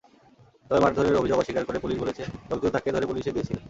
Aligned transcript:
তবে 0.69 0.79
মারধরের 0.79 1.19
অভিযোগ 1.19 1.37
অস্বীকার 1.39 1.63
করে 1.65 1.79
পুলিশ 1.79 1.97
বলেছে, 1.99 2.23
লোকজন 2.49 2.69
তাঁকে 2.69 2.89
ধরে 2.95 3.05
পুলিশে 3.05 3.33
দিয়েছিল। 3.35 3.57